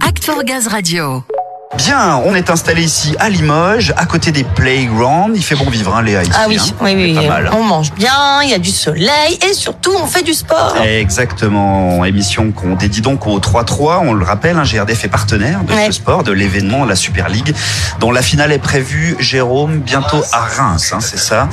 Act 0.00 0.24
for 0.24 0.42
Gaz 0.42 0.66
Radio. 0.72 1.35
Bien, 1.76 2.20
on 2.24 2.34
est 2.34 2.48
installé 2.50 2.82
ici 2.82 3.14
à 3.18 3.28
Limoges, 3.28 3.92
à 3.96 4.06
côté 4.06 4.32
des 4.32 4.44
playgrounds. 4.44 5.32
Il 5.36 5.42
fait 5.44 5.54
bon 5.54 5.68
vivre, 5.68 5.94
hein, 5.94 6.02
Léa, 6.02 6.22
ici. 6.22 6.32
Ah 6.34 6.46
oui, 6.48 6.58
hein. 6.58 6.74
oui, 6.80 6.94
oui. 6.96 7.26
Mal. 7.26 7.50
On 7.52 7.62
mange 7.62 7.92
bien, 7.92 8.40
il 8.42 8.50
y 8.50 8.54
a 8.54 8.58
du 8.58 8.70
soleil 8.70 9.38
et 9.48 9.52
surtout 9.52 9.92
on 10.02 10.06
fait 10.06 10.22
du 10.22 10.32
sport. 10.32 10.76
Exactement. 10.84 12.04
Émission 12.04 12.50
qu'on 12.52 12.74
dédie 12.74 13.02
donc 13.02 13.26
au 13.26 13.38
3-3. 13.38 14.00
On 14.04 14.14
le 14.14 14.24
rappelle, 14.24 14.56
un 14.56 14.62
GRDF 14.64 15.04
est 15.04 15.08
partenaire 15.08 15.62
de 15.64 15.72
Ouais. 15.72 15.86
ce 15.86 15.92
sport, 15.92 16.22
de 16.22 16.32
l'événement, 16.32 16.84
la 16.84 16.96
Super 16.96 17.28
League, 17.28 17.54
dont 18.00 18.10
la 18.10 18.22
finale 18.22 18.52
est 18.52 18.58
prévue, 18.58 19.16
Jérôme, 19.18 19.78
bientôt 19.78 20.22
à 20.32 20.40
Reims. 20.40 20.92
hein, 20.94 20.98
c'est 21.00 21.18
ça. 21.18 21.48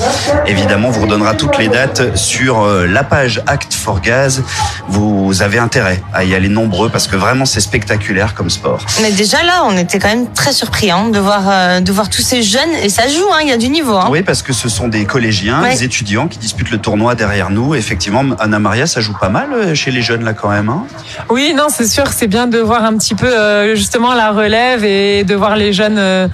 Évidemment, 0.47 0.87
on 0.87 0.91
vous 0.91 1.01
redonnera 1.01 1.33
toutes 1.33 1.57
les 1.57 1.67
dates 1.67 2.15
sur 2.15 2.61
euh, 2.61 2.87
la 2.87 3.03
page 3.03 3.41
Act 3.47 3.73
for 3.73 3.99
Gaz. 3.99 4.43
Vous 4.87 5.41
avez 5.41 5.59
intérêt 5.59 6.01
à 6.13 6.23
y 6.23 6.33
aller 6.33 6.49
nombreux 6.49 6.89
parce 6.89 7.07
que 7.07 7.15
vraiment 7.17 7.45
c'est 7.45 7.59
spectaculaire 7.61 8.33
comme 8.35 8.49
sport. 8.49 8.85
Mais 9.01 9.11
déjà 9.11 9.43
là, 9.43 9.63
on 9.65 9.75
était 9.77 9.99
quand 9.99 10.07
même 10.07 10.12
très 10.33 10.53
surpris 10.53 10.91
hein, 10.91 11.09
de 11.09 11.19
voir 11.19 11.41
euh, 11.47 11.79
de 11.79 11.91
voir 11.91 12.09
tous 12.09 12.21
ces 12.21 12.41
jeunes 12.43 12.69
et 12.83 12.89
ça 12.89 13.07
joue, 13.07 13.25
hein, 13.33 13.39
il 13.43 13.49
y 13.49 13.51
a 13.51 13.57
du 13.57 13.69
niveau. 13.69 13.95
Hein. 13.95 14.07
Oui, 14.09 14.21
parce 14.23 14.41
que 14.41 14.53
ce 14.53 14.69
sont 14.69 14.87
des 14.87 15.05
collégiens, 15.05 15.61
Ouais. 15.61 15.73
des 15.75 15.83
étudiants 15.83 16.27
qui 16.27 16.37
disputent 16.37 16.71
le 16.71 16.77
tournoi 16.79 17.15
derrière 17.15 17.49
nous. 17.49 17.75
Effectivement, 17.75 18.23
Anna 18.39 18.59
Maria, 18.59 18.87
ça 18.87 19.01
joue 19.01 19.13
pas 19.19 19.29
mal 19.29 19.49
euh, 19.53 19.75
chez 19.75 19.91
les 19.91 20.01
jeunes 20.01 20.23
là 20.23 20.33
quand 20.33 20.49
même. 20.49 20.69
Hein 20.69 20.83
Oui, 21.29 21.53
non, 21.55 21.67
c'est 21.69 21.87
sûr, 21.87 22.05
c'est 22.15 22.27
bien 22.27 22.47
de 22.47 22.59
voir 22.59 22.83
un 22.83 22.97
petit 22.97 23.15
peu 23.15 23.27
euh, 23.27 23.75
justement 23.75 24.13
la 24.13 24.31
relève 24.31 24.83
et 24.83 25.23
de 25.23 25.35
voir 25.35 25.55
les 25.55 25.73
jeunes 25.73 25.97
euh, 25.97 26.27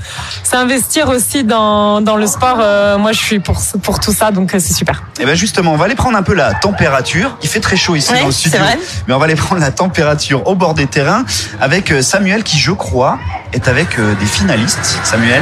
s'investir 0.43 1.09
aussi 1.09 1.43
dans, 1.43 2.01
dans 2.01 2.15
le 2.15 2.27
sport. 2.27 2.57
Euh, 2.59 2.97
moi, 2.97 3.11
je 3.11 3.19
suis 3.19 3.39
pour, 3.39 3.59
pour 3.81 3.99
tout 3.99 4.13
ça, 4.13 4.31
donc 4.31 4.53
euh, 4.53 4.59
c'est 4.59 4.73
super. 4.73 5.03
Et 5.19 5.25
bien 5.25 5.35
justement, 5.35 5.73
on 5.73 5.77
va 5.77 5.85
aller 5.85 5.95
prendre 5.95 6.17
un 6.17 6.23
peu 6.23 6.33
la 6.33 6.53
température. 6.53 7.37
Il 7.43 7.49
fait 7.49 7.59
très 7.59 7.77
chaud 7.77 7.95
ici 7.95 8.11
Ouais, 8.11 8.19
dans 8.21 8.25
le 8.27 8.31
studio, 8.31 8.59
vrai. 8.59 8.77
mais 9.07 9.13
on 9.13 9.19
va 9.19 9.25
aller 9.25 9.35
prendre 9.35 9.61
la 9.61 9.71
température 9.71 10.47
au 10.47 10.55
bord 10.55 10.73
des 10.73 10.87
terrains 10.87 11.25
avec 11.61 11.93
Samuel 12.01 12.43
qui, 12.43 12.57
je 12.57 12.71
crois, 12.71 13.19
est 13.53 13.67
avec 13.67 13.99
euh, 13.99 14.13
des 14.15 14.25
finalistes. 14.25 14.99
Samuel 15.03 15.41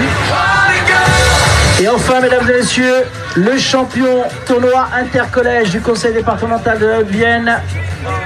Et 1.79 1.87
enfin, 1.87 2.19
mesdames 2.21 2.49
et 2.49 2.59
messieurs, 2.59 3.03
le 3.35 3.57
champion 3.57 4.23
tournoi 4.45 4.87
intercollège 4.97 5.71
du 5.71 5.81
conseil 5.81 6.13
départemental 6.13 6.79
de 6.79 6.87
Haute-Vienne. 6.87 7.59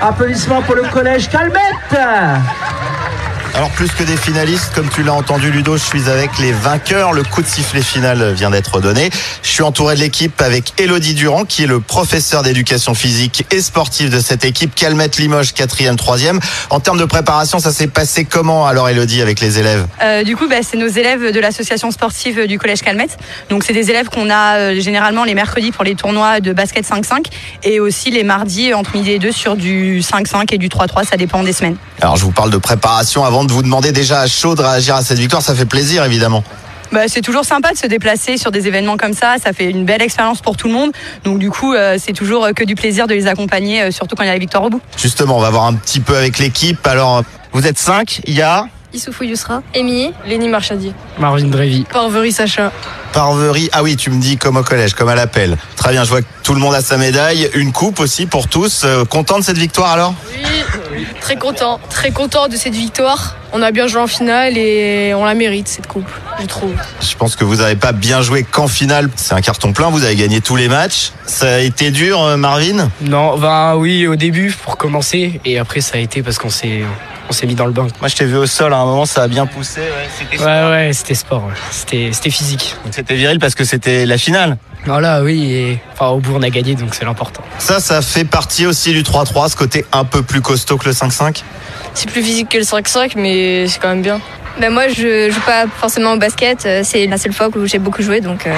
Applaudissements 0.02 0.62
pour 0.62 0.76
le 0.76 0.84
collège 0.84 1.30
Calmette. 1.30 1.62
Alors 3.54 3.70
plus 3.72 3.92
que 3.92 4.04
des 4.04 4.16
finalistes, 4.16 4.72
comme 4.74 4.88
tu 4.88 5.04
l'as 5.04 5.14
entendu 5.14 5.52
Ludo, 5.52 5.76
je 5.76 5.84
suis 5.84 6.10
avec 6.10 6.40
les 6.40 6.54
vainqueurs. 6.54 7.12
Le 7.12 7.24
coup 7.24 7.42
de 7.42 7.48
sifflet 7.48 7.82
final 7.82 8.32
vient 8.32 8.50
d'être 8.50 8.80
donné. 8.80 9.10
Je 9.44 9.50
suis 9.50 9.62
entouré 9.62 9.96
de 9.96 10.00
l'équipe 10.00 10.42
avec 10.42 10.74
Elodie 10.80 11.16
Durand, 11.16 11.44
qui 11.44 11.64
est 11.64 11.68
le 11.68 11.82
professeur 11.82 12.44
d'éducation 12.44 12.94
physique 12.94 13.46
et 13.52 13.62
sportive 13.62 14.10
de 14.10 14.22
cette 14.22 14.46
équipe. 14.46 14.74
Calmette 14.74 15.18
Limoges, 15.18 15.54
quatrième, 15.54 15.98
troisième. 15.98 16.40
En 16.70 16.80
termes 16.80 16.98
de 16.98 17.04
préparation, 17.04 17.60
ça 17.60 17.74
s'est 17.74 17.88
passé 17.88 18.24
comment 18.24 18.66
alors 18.66 18.88
Elodie 18.88 19.22
avec 19.22 19.42
les 19.42 19.60
élèves? 19.60 19.86
Euh, 20.02 20.24
du 20.24 20.38
coup, 20.38 20.48
bah, 20.48 20.64
c'est 20.64 20.78
nos 20.78 20.88
élèves 20.88 21.34
de 21.34 21.40
l'association 21.42 21.92
sportive 21.92 22.48
du 22.48 22.58
collège 22.58 22.82
Calmette. 22.82 23.18
Donc, 23.50 23.66
c'est 23.66 23.74
des 23.74 23.90
élèves 23.90 24.08
qu'on 24.08 24.30
a 24.30 24.56
euh, 24.56 24.80
généralement 24.80 25.26
les 25.26 25.34
mercredis 25.34 25.72
pour 25.72 25.84
les 25.84 25.96
tournois 25.96 26.40
de 26.40 26.54
basket 26.54 26.88
5-5 26.88 27.26
et 27.64 27.82
aussi 27.82 28.12
les 28.12 28.24
mardis 28.24 28.74
entre 28.74 28.96
midi 28.96 29.12
et 29.12 29.20
deux 29.20 29.34
sur 29.34 29.58
du 29.58 30.00
5-5 30.00 30.54
et 30.54 30.58
du 30.58 30.70
3-3. 30.70 31.06
Ça 31.06 31.18
dépend 31.18 31.44
des 31.44 31.54
semaines. 31.54 31.76
Alors 32.00 32.16
je 32.16 32.24
vous 32.24 32.32
parle 32.32 32.50
de 32.50 32.58
préparation 32.58 33.26
avant 33.26 33.41
de 33.46 33.52
vous 33.52 33.64
demander 33.64 33.92
déjà 33.92 34.22
à 34.22 34.28
chaud 34.28 34.56
de 34.56 34.62
réagir 34.62 34.96
à 34.96 35.04
cette 35.04 35.20
victoire. 35.20 35.42
Ça 35.42 35.56
fait 35.56 35.66
plaisir 35.66 36.04
évidemment. 36.04 36.44
Bah, 36.92 37.08
c'est 37.08 37.22
toujours 37.22 37.46
sympa 37.46 37.72
de 37.72 37.78
se 37.78 37.88
déplacer 37.88 38.38
sur 38.38 38.52
des 38.52 38.68
événements 38.68 38.98
comme 38.98 39.14
ça. 39.14 39.36
Ça 39.42 39.54
fait 39.54 39.70
une 39.70 39.86
belle 39.86 40.02
expérience 40.02 40.42
pour 40.42 40.58
tout 40.58 40.68
le 40.68 40.74
monde. 40.74 40.92
Donc, 41.24 41.40
du 41.40 41.50
coup, 41.50 41.74
euh, 41.74 41.98
c'est 41.98 42.12
toujours 42.12 42.44
euh, 42.44 42.52
que 42.52 42.66
du 42.66 42.76
plaisir 42.76 43.08
de 43.08 43.14
les 43.14 43.28
accompagner, 43.28 43.82
euh, 43.82 43.92
surtout 43.92 44.18
quand 44.18 44.24
il 44.24 44.28
y 44.28 44.30
a 44.30 44.34
la 44.34 44.40
victoire 44.40 44.64
au 44.64 44.70
bout. 44.70 44.82
Justement, 44.98 45.38
on 45.38 45.42
va 45.42 45.50
voir 45.50 45.66
un 45.66 45.74
petit 45.74 46.02
peu 46.02 46.18
avec 46.18 46.38
l'équipe. 46.38 46.86
Alors 46.86 47.24
vous 47.54 47.66
êtes 47.66 47.78
cinq, 47.78 48.22
il 48.26 48.34
y 48.34 48.42
a 48.42 48.68
Issoufou 48.94 49.24
Yousra, 49.24 49.62
Amy, 49.74 50.12
Lenny 50.28 50.50
Marchadier, 50.50 50.94
Marvin 51.18 51.48
Drévy. 51.48 51.86
Parvery 51.92 52.32
Sacha. 52.34 52.72
Parverie, 53.14 53.70
ah 53.72 53.84
oui, 53.84 53.96
tu 53.96 54.10
me 54.10 54.22
dis 54.22 54.38
comme 54.38 54.58
au 54.58 54.64
collège, 54.64 54.94
comme 54.94 55.08
à 55.08 55.16
l'appel. 55.16 55.58
Très 55.78 55.92
bien, 55.92 56.04
je 56.04 56.10
vois 56.10 56.22
que 56.22 56.28
tout 56.44 56.54
le 56.54 56.60
monde 56.60 56.74
a 56.74 56.82
sa 56.82 56.98
médaille, 56.98 57.50
une 57.54 57.72
coupe 57.72 58.00
aussi 58.00 58.26
pour 58.26 58.48
tous. 58.48 58.82
Euh, 58.84 59.06
content 59.06 59.40
de 59.40 59.44
cette 59.44 59.58
victoire 59.58 59.92
alors? 59.92 60.14
Oui, 60.34 60.44
très 61.20 61.36
content, 61.36 61.80
très 61.90 62.12
content 62.12 62.48
de 62.48 62.56
cette 62.56 62.74
victoire. 62.74 63.36
On 63.54 63.62
a 63.62 63.72
bien 63.72 63.88
joué 63.88 64.02
en 64.02 64.08
finale 64.08 64.58
et 64.58 65.14
on 65.14 65.26
la 65.26 65.34
mérite 65.34 65.68
cette 65.68 65.88
coupe, 65.88 66.10
je 66.40 66.46
trouve. 66.46 66.74
Je 67.02 67.16
pense 67.16 67.36
que 67.36 67.44
vous 67.44 67.58
n'avez 67.58 67.76
pas 67.76 67.92
bien 67.92 68.22
joué 68.22 68.44
qu'en 68.44 68.68
finale. 68.68 69.10
C'est 69.16 69.34
un 69.34 69.42
carton 69.42 69.74
plein, 69.74 69.90
vous 69.90 70.04
avez 70.04 70.16
gagné 70.16 70.42
tous 70.42 70.56
les 70.56 70.70
matchs. 70.70 71.12
Ça 71.26 71.56
a 71.56 71.60
été 71.60 71.92
dur, 71.92 72.22
euh, 72.24 72.38
Marvin? 72.38 72.90
Non, 73.02 73.38
bah 73.38 73.76
oui, 73.76 74.08
au 74.08 74.16
début 74.16 74.52
pour 74.64 74.78
commencer, 74.78 75.42
et 75.44 75.60
après 75.60 75.82
ça 75.82 75.98
a 75.98 76.00
été 76.00 76.24
parce 76.24 76.38
qu'on 76.38 76.50
s'est 76.50 76.84
on 77.32 77.34
s'est 77.34 77.48
mis 77.48 77.56
dans 77.56 77.66
le 77.66 77.72
bain. 77.72 77.88
Moi, 78.02 78.10
je 78.10 78.16
t'ai 78.18 78.26
vu 78.26 78.36
au 78.36 78.46
sol, 78.46 78.74
à 78.74 78.78
un 78.78 78.86
moment, 78.86 79.06
ça 79.06 79.24
a 79.24 79.28
bien 79.30 79.46
poussé. 79.46 79.80
C'était 80.20 80.38
Ouais, 80.44 80.70
ouais, 80.70 80.92
c'était 80.94 81.14
sport, 81.16 81.46
ouais. 81.46 81.54
c'était 81.72 82.10
c'était 82.12 82.30
physique. 82.30 82.76
C'était 82.92 83.16
viril 83.16 83.40
parce 83.40 83.56
que 83.56 83.64
c'était 83.64 84.06
la 84.06 84.18
finale. 84.18 84.58
Voilà, 84.86 85.24
oui, 85.24 85.52
et 85.54 85.80
enfin 85.94 86.08
au 86.08 86.18
bout 86.20 86.34
on 86.36 86.42
a 86.42 86.50
gagné, 86.50 86.76
donc 86.76 86.94
c'est 86.94 87.06
l'important. 87.06 87.42
Ça, 87.60 87.80
ça 87.80 88.02
fait 88.02 88.26
partie 88.26 88.66
aussi 88.66 88.92
du 88.92 89.04
3-3, 89.04 89.50
ce 89.52 89.56
côté 89.56 89.86
un 89.94 90.04
peu 90.04 90.24
plus 90.24 90.42
costaud 90.42 90.78
que 90.78 90.86
le 90.90 90.92
5-5. 90.92 91.44
C'est 91.94 92.10
plus 92.12 92.22
physique 92.22 92.50
que 92.50 92.58
le 92.58 92.64
5-5, 92.64 93.12
mais 93.16 93.66
c'est 93.68 93.80
quand 93.80 93.90
même 93.90 94.02
bien. 94.02 94.20
Ben 94.60 94.70
moi, 94.74 94.90
je 94.90 95.30
joue 95.32 95.40
pas 95.46 95.64
forcément 95.80 96.12
au 96.14 96.18
basket. 96.18 96.68
C'est 96.84 97.08
la 97.08 97.18
seule 97.18 97.32
fois 97.32 97.48
où 97.56 97.66
j'ai 97.66 97.80
beaucoup 97.80 98.02
joué, 98.02 98.20
donc 98.20 98.46
euh, 98.46 98.54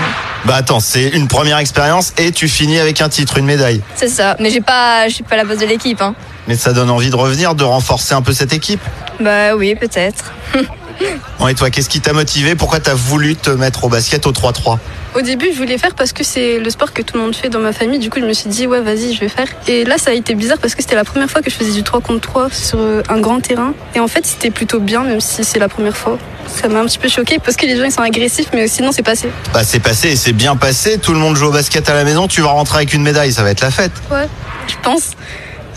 Bah 0.46 0.56
attends, 0.56 0.80
c'est 0.80 1.10
une 1.10 1.28
première 1.28 1.60
expérience 1.60 2.14
et 2.18 2.32
tu 2.32 2.48
finis 2.48 2.80
avec 2.80 3.00
un 3.02 3.10
titre, 3.10 3.38
une 3.38 3.46
médaille. 3.46 3.82
c'est 3.96 4.08
ça. 4.08 4.36
Mais 4.40 4.50
j'ai 4.50 4.62
pas, 4.62 5.08
je 5.08 5.14
suis 5.14 5.24
pas 5.24 5.36
la 5.36 5.44
base 5.44 5.60
de 5.60 5.68
l'équipe. 5.68 6.02
Hein. 6.02 6.16
Mais 6.48 6.56
ça 6.56 6.74
donne 6.74 6.90
envie 6.90 7.10
de 7.10 7.16
revenir, 7.16 7.56
de 7.56 7.64
renforcer 7.64 8.14
un 8.14 8.22
peu 8.22 8.34
cette 8.34 8.54
équipe. 8.54 8.82
Bah 9.20 9.56
oui, 9.56 9.76
peut-être. 9.76 10.34
Bon, 11.40 11.48
et 11.48 11.56
toi, 11.56 11.70
qu'est-ce 11.70 11.90
qui 11.90 12.00
t'a 12.00 12.14
motivé? 12.14 12.56
Pourquoi 12.56 12.80
t'as 12.80 12.94
voulu 12.94 13.36
te 13.36 13.50
mettre 13.50 13.84
au 13.84 13.90
basket 13.90 14.26
au 14.28 14.32
3-3 14.32 14.78
Au 15.16 15.22
début, 15.22 15.48
je 15.52 15.58
voulais 15.58 15.78
faire 15.78 15.96
parce 15.96 16.14
que 16.14 16.24
c'est 16.24 16.60
le 16.60 16.70
sport 16.70 16.94
que 16.94 17.02
tout 17.02 17.18
le 17.18 17.24
monde 17.24 17.36
fait 17.36 17.50
dans 17.50 17.60
ma 17.60 17.74
famille. 17.74 18.00
Du 18.00 18.10
coup, 18.10 18.20
je 18.20 18.26
me 18.26 18.34
suis 18.34 18.50
dit, 18.50 18.68
ouais, 18.68 18.82
vas-y, 18.82 19.14
je 19.14 19.20
vais 19.20 19.30
faire. 19.30 19.48
Et 19.68 19.84
là, 19.84 19.98
ça 19.98 20.12
a 20.12 20.14
été 20.14 20.36
bizarre 20.36 20.60
parce 20.60 20.76
que 20.76 20.82
c'était 20.82 20.96
la 20.96 21.04
première 21.04 21.30
fois 21.30 21.42
que 21.42 21.50
je 21.50 21.56
faisais 21.56 21.74
du 21.74 21.84
3 21.84 22.02
contre 22.02 22.22
3 22.22 22.50
sur 22.52 22.80
euh, 22.80 23.02
un 23.10 23.20
grand 23.20 23.42
terrain. 23.42 23.74
Et 23.96 24.00
en 24.00 24.08
fait, 24.08 24.26
c'était 24.26 24.52
plutôt 24.52 24.80
bien, 24.80 25.04
même 25.04 25.20
si 25.20 25.44
c'est 25.44 25.60
la 25.60 25.68
première 25.68 25.98
fois. 25.98 26.18
Ça 26.48 26.68
m'a 26.68 26.80
un 26.80 26.86
petit 26.86 27.00
peu 27.00 27.10
choqué 27.10 27.40
parce 27.40 27.58
que 27.58 27.66
les 27.66 27.78
gens, 27.78 27.86
ils 27.86 27.92
sont 27.92 28.02
agressifs, 28.02 28.50
mais 28.54 28.68
sinon, 28.68 28.92
c'est 28.92 29.04
passé. 29.04 29.30
Bah 29.54 29.64
c'est 29.64 29.80
passé 29.80 30.10
et 30.10 30.16
c'est 30.16 30.34
bien 30.34 30.56
passé. 30.56 30.98
Tout 30.98 31.14
le 31.14 31.20
monde 31.20 31.36
joue 31.36 31.48
au 31.48 31.52
basket 31.52 31.90
à 31.90 31.94
la 31.94 32.04
maison. 32.04 32.28
Tu 32.28 32.42
vas 32.42 32.50
rentrer 32.50 32.78
avec 32.78 32.94
une 32.94 33.02
médaille, 33.02 33.34
ça 33.34 33.44
va 33.44 33.50
être 33.52 33.62
la 33.62 33.72
fête. 33.72 33.94
Ouais, 34.12 34.28
je 34.68 34.76
pense. 34.84 35.12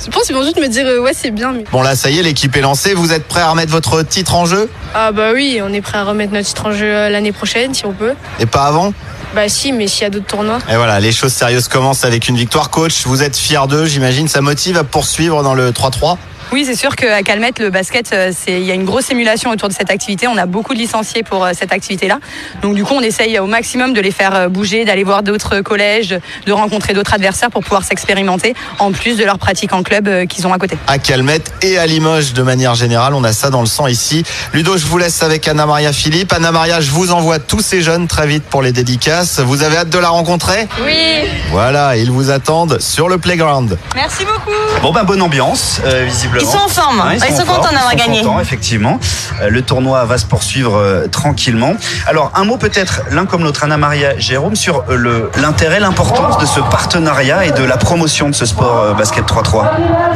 Je 0.04 0.10
pense 0.10 0.24
qu'ils 0.24 0.34
vont 0.34 0.42
juste 0.42 0.58
me 0.58 0.68
dire, 0.68 0.86
euh, 0.86 1.00
ouais, 1.00 1.12
c'est 1.14 1.30
bien. 1.30 1.52
Mais... 1.52 1.64
Bon 1.72 1.82
là, 1.82 1.96
ça 1.96 2.10
y 2.10 2.18
est, 2.18 2.22
l'équipe 2.22 2.54
est 2.56 2.60
lancée. 2.60 2.94
Vous 2.94 3.12
êtes 3.12 3.24
prêts 3.26 3.40
à 3.40 3.50
remettre 3.50 3.72
votre 3.72 4.02
titre 4.02 4.34
en 4.34 4.44
jeu? 4.44 4.68
Ah 4.94 5.12
bah 5.12 5.30
oui, 5.32 5.60
on 5.62 5.72
est 5.72 5.80
prêt 5.80 5.98
à 5.98 6.04
remettre 6.04 6.32
notre 6.32 6.46
titre 6.46 6.66
en 6.66 6.72
jeu 6.72 6.86
euh, 6.86 7.08
l'année 7.08 7.32
prochaine, 7.32 7.72
si 7.74 7.86
on 7.86 7.92
peut. 7.92 8.12
et 8.38 8.46
pas 8.46 8.64
avant? 8.64 8.92
Bah 9.34 9.48
si, 9.48 9.72
mais 9.72 9.86
s'il 9.88 10.02
y 10.02 10.04
a 10.06 10.10
d'autres 10.10 10.26
tournois. 10.26 10.58
Et 10.70 10.76
voilà, 10.76 11.00
les 11.00 11.12
choses 11.12 11.32
sérieuses 11.32 11.68
commencent 11.68 12.04
avec 12.04 12.28
une 12.28 12.36
victoire. 12.36 12.70
Coach, 12.70 13.06
vous 13.06 13.22
êtes 13.22 13.36
fier 13.36 13.66
d'eux, 13.66 13.86
j'imagine. 13.86 14.28
Ça 14.28 14.40
motive 14.40 14.76
à 14.78 14.84
poursuivre 14.84 15.42
dans 15.42 15.54
le 15.54 15.72
3-3 15.72 16.16
Oui, 16.52 16.64
c'est 16.64 16.76
sûr 16.76 16.94
qu'à 16.94 17.22
Calmette, 17.22 17.58
le 17.58 17.70
basket, 17.70 18.12
euh, 18.12 18.30
c'est 18.36 18.52
il 18.52 18.64
y 18.64 18.70
a 18.70 18.74
une 18.74 18.84
grosse 18.84 19.10
émulation 19.10 19.50
autour 19.50 19.68
de 19.68 19.74
cette 19.74 19.90
activité. 19.90 20.28
On 20.28 20.36
a 20.36 20.46
beaucoup 20.46 20.74
de 20.74 20.78
licenciés 20.78 21.22
pour 21.22 21.44
euh, 21.44 21.50
cette 21.58 21.72
activité-là. 21.72 22.18
Donc 22.62 22.74
du 22.74 22.84
coup, 22.84 22.94
on 22.94 23.00
essaye 23.00 23.38
au 23.38 23.46
maximum 23.46 23.92
de 23.92 24.00
les 24.00 24.12
faire 24.12 24.34
euh, 24.34 24.48
bouger, 24.48 24.84
d'aller 24.84 25.02
voir 25.02 25.22
d'autres 25.22 25.60
collèges, 25.60 26.18
de 26.46 26.52
rencontrer 26.52 26.94
d'autres 26.94 27.14
adversaires 27.14 27.50
pour 27.50 27.62
pouvoir 27.62 27.82
s'expérimenter, 27.84 28.54
en 28.78 28.92
plus 28.92 29.16
de 29.16 29.24
leur 29.24 29.38
pratique 29.38 29.72
en 29.72 29.82
club 29.82 30.26
qu'ils 30.28 30.46
ont 30.46 30.52
à 30.52 30.58
côté. 30.58 30.78
à 30.86 30.98
Calmette 30.98 31.52
et 31.62 31.78
à 31.78 31.86
Limoges 31.86 32.32
de 32.32 32.42
manière 32.42 32.74
générale. 32.74 33.14
On 33.14 33.24
a 33.24 33.32
ça 33.32 33.50
dans 33.50 33.60
le 33.60 33.66
sang 33.66 33.88
ici. 33.88 34.22
Ludo, 34.52 34.76
je 34.76 34.86
vous 34.86 34.98
laisse 34.98 35.22
avec 35.22 35.48
Anna 35.48 35.66
Maria 35.66 35.92
Philippe. 35.92 36.32
Anna 36.32 36.52
Maria, 36.52 36.80
je 36.80 36.90
vous 36.92 37.10
envoie 37.12 37.38
tous 37.40 37.60
ces 37.60 37.82
jeunes 37.82 38.06
très 38.06 38.26
vite 38.26 38.44
pour 38.44 38.62
les 38.62 38.72
dédicaces. 38.72 39.40
Vous 39.40 39.62
avez 39.64 39.78
hâte 39.78 39.90
de 39.90 39.98
la 39.98 40.10
rencontrer? 40.10 40.68
Oui. 40.84 41.28
Voilà, 41.50 41.96
ils 41.96 42.10
vous 42.10 42.30
attendent 42.30 42.78
sur 42.80 43.08
le 43.08 43.18
playground. 43.18 43.76
Merci 43.96 44.24
beaucoup. 44.24 44.56
Bon 44.82 44.92
ben 44.92 45.04
bonne 45.04 45.22
ambiance 45.22 45.80
euh, 45.84 46.04
visiblement. 46.06 46.35
Ils 46.40 46.46
sont 46.46 46.58
en 46.58 46.68
forme. 46.68 46.98
Ouais, 47.00 47.18
Ils 47.28 47.36
sont 47.36 47.44
contents 47.44 47.72
d'avoir 47.72 47.92
ils 47.94 47.98
sont 48.00 48.06
gagné. 48.06 48.22
contents, 48.22 48.40
effectivement. 48.40 48.98
Euh, 49.40 49.48
le 49.50 49.62
tournoi 49.62 50.04
va 50.04 50.18
se 50.18 50.26
poursuivre 50.26 50.76
euh, 50.76 51.06
tranquillement. 51.08 51.74
Alors 52.06 52.30
un 52.34 52.44
mot 52.44 52.56
peut-être 52.56 53.02
l'un 53.10 53.26
comme 53.26 53.42
l'autre, 53.44 53.64
Anna 53.64 53.76
Maria, 53.76 54.18
Jérôme, 54.18 54.56
sur 54.56 54.84
euh, 54.88 54.96
le 54.96 55.30
l'intérêt, 55.36 55.80
l'importance 55.80 56.38
de 56.38 56.46
ce 56.46 56.60
partenariat 56.60 57.44
et 57.44 57.50
de 57.52 57.62
la 57.64 57.76
promotion 57.76 58.28
de 58.28 58.34
ce 58.34 58.46
sport 58.46 58.78
euh, 58.80 58.94
basket 58.94 59.24
3-3. 59.26 59.64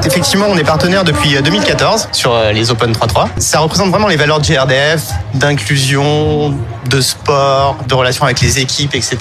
Effectivement, 0.05 0.47
on 0.49 0.57
est 0.57 0.65
partenaire 0.65 1.05
depuis 1.05 1.37
euh, 1.37 1.43
2014 1.43 2.09
sur 2.13 2.33
euh, 2.35 2.53
les 2.53 2.71
Open 2.71 2.93
3-3. 2.93 3.27
Ça 3.39 3.59
représente 3.61 3.91
vraiment 3.91 4.09
les 4.09 4.17
valeurs 4.17 4.41
de 4.41 4.47
GRDF, 4.47 5.03
d'inclusion, 5.35 6.55
de 6.89 7.01
sport, 7.01 7.77
de 7.87 7.95
relation 7.95 8.25
avec 8.25 8.41
les 8.41 8.59
équipes, 8.59 8.95
etc. 8.95 9.19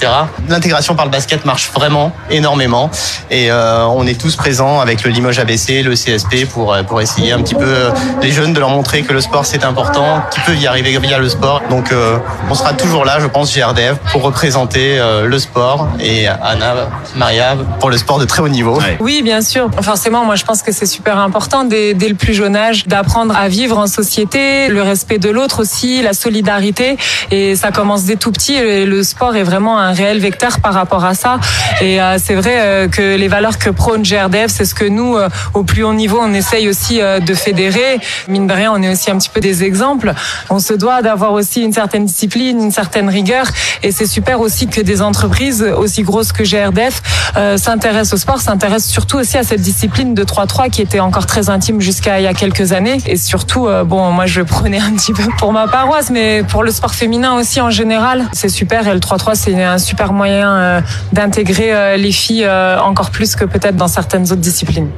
L'intégration 0.48 0.96
par 0.96 1.06
le 1.06 1.12
basket 1.12 1.46
marche 1.46 1.70
vraiment 1.74 2.12
énormément 2.30 2.90
et 3.30 3.52
euh, 3.52 3.86
on 3.86 4.08
est 4.08 4.20
tous 4.20 4.36
présents 4.36 4.80
avec 4.80 5.04
le 5.04 5.12
Limoges 5.12 5.40
ABC, 5.40 5.84
le 5.84 5.94
CSP 5.94 6.46
pour, 6.52 6.76
pour 6.90 7.02
essayer 7.02 7.32
un 7.32 7.42
petit 7.42 7.56
peu 7.56 7.64
euh, 7.64 7.92
les 8.22 8.32
jeunes 8.32 8.54
de 8.54 8.60
leur 8.60 8.70
montrer 8.70 9.04
que 9.04 9.14
le 9.14 9.22
sport 9.22 9.46
c'est 9.46 9.64
important, 9.64 10.22
qu'ils 10.32 10.44
peuvent 10.44 10.62
y 10.62 10.68
arriver 10.68 10.98
via 10.98 11.20
le 11.20 11.30
sport. 11.30 11.62
Donc 11.70 11.92
euh, 11.92 12.18
on 12.50 12.56
sera 12.56 12.74
toujours 12.74 13.06
là, 13.06 13.20
je 13.20 13.28
pense, 13.28 13.56
GRDF, 13.56 13.98
pour 14.12 14.24
représenter 14.24 15.00
euh, 15.00 15.26
le 15.26 15.40
sport 15.40 15.88
et 16.00 16.28
Anna, 16.28 16.90
Maria, 17.16 17.56
pour 17.80 17.90
le 17.90 17.98
sport 17.98 18.20
de 18.20 18.26
très 18.26 18.42
haut 18.42 18.50
niveau. 18.50 18.80
Oui, 19.00 19.22
bien 19.24 19.42
sûr. 19.42 19.70
Forcément, 19.82 20.26
moi 20.26 20.36
je 20.36 20.44
pense 20.44 20.62
que 20.62 20.72
c'est 20.72 20.86
super 20.86 21.18
important 21.20 21.64
dès, 21.64 21.94
dès 21.94 22.10
le 22.10 22.16
plus 22.16 22.34
jeune 22.34 22.56
âge 22.56 22.88
d'apprendre 22.88 23.36
à 23.38 23.48
vivre 23.48 23.78
en 23.78 23.88
société, 23.88 24.68
le 24.68 24.82
respect 24.82 25.20
de 25.20 25.30
l'autre 25.30 25.62
aussi, 25.62 26.02
la 26.02 26.14
solidarité. 26.14 26.98
Et 27.32 27.56
ça 27.56 27.72
commence 27.72 28.04
dès 28.04 28.16
tout 28.16 28.32
petit. 28.32 28.56
Et 28.56 28.86
le 28.86 29.04
sport 29.04 29.36
est 29.36 29.44
vraiment 29.44 29.78
un 29.78 29.94
réel 29.94 30.20
vecteur 30.20 30.60
par 30.60 30.74
rapport 30.74 31.06
à 31.06 31.14
ça. 31.14 31.40
Et 31.82 32.02
euh, 32.02 32.18
c'est 32.24 32.36
vrai 32.36 32.56
euh, 32.58 32.88
que 32.88 33.16
les 33.16 33.28
valeurs 33.28 33.58
que 33.58 33.70
prône 33.70 34.04
GRDF, 34.04 34.52
c'est 34.52 34.66
ce 34.66 34.76
que 34.76 34.86
nous, 34.86 35.18
euh, 35.18 35.30
au 35.54 35.64
plus 35.64 35.84
haut 35.84 35.94
niveau, 35.94 36.20
on 36.22 36.34
essaye 36.34 36.68
aussi 36.70 36.79
euh, 37.00 37.20
de 37.20 37.34
fédérer. 37.34 38.00
Mine 38.28 38.48
de 38.48 38.54
on 38.70 38.82
est 38.82 38.92
aussi 38.92 39.12
un 39.12 39.18
petit 39.18 39.30
peu 39.30 39.40
des 39.40 39.64
exemples. 39.64 40.14
On 40.50 40.60
se 40.60 40.74
doit 40.74 41.02
d'avoir 41.02 41.34
aussi 41.34 41.62
une 41.62 41.74
certaine 41.74 42.06
discipline, 42.06 42.62
une 42.62 42.72
certaine 42.72 43.10
rigueur. 43.10 43.46
Et 43.84 43.92
c'est 43.92 44.06
super 44.06 44.42
aussi 44.42 44.68
que 44.68 44.82
des 44.82 45.02
entreprises 45.02 45.64
aussi 45.64 46.04
grosses 46.04 46.32
que 46.32 46.44
GRDF 46.44 47.02
euh, 47.38 47.58
s'intéressent 47.58 48.14
au 48.14 48.18
sport, 48.18 48.42
s'intéressent 48.42 48.92
surtout 48.92 49.18
aussi 49.18 49.38
à 49.38 49.44
cette 49.44 49.62
discipline 49.62 50.14
de 50.14 50.24
3-3 50.24 50.70
qui 50.70 50.82
était 50.82 51.00
encore 51.00 51.26
très 51.26 51.50
intime 51.50 51.80
jusqu'à 51.80 52.20
il 52.20 52.24
y 52.24 52.28
a 52.28 52.34
quelques 52.34 52.74
années. 52.74 52.98
Et 53.06 53.18
surtout, 53.18 53.68
euh, 53.68 53.84
bon, 53.84 54.12
moi 54.12 54.26
je 54.26 54.42
prenais 54.42 54.80
un 54.80 54.94
petit 54.94 55.14
peu 55.14 55.24
pour 55.38 55.54
ma 55.54 55.68
paroisse, 55.68 56.10
mais 56.10 56.44
pour 56.44 56.64
le 56.64 56.72
sport 56.72 56.94
féminin 56.94 57.34
aussi 57.36 57.62
en 57.62 57.70
général, 57.70 58.26
c'est 58.34 58.50
super. 58.50 58.88
Et 58.88 58.94
le 58.94 59.00
3-3, 59.00 59.36
c'est 59.36 59.64
un 59.64 59.78
super 59.78 60.12
moyen 60.12 60.84
d'intégrer 61.14 61.98
les 61.98 62.12
filles 62.12 62.48
encore 62.48 63.12
plus 63.12 63.36
que 63.36 63.46
peut-être 63.46 63.76
dans 63.76 63.88
certaines 63.88 64.24
autres 64.24 64.36
disciplines. 64.42 64.90